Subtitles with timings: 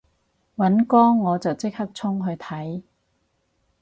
[0.55, 2.81] 尹光我就即刻衝去睇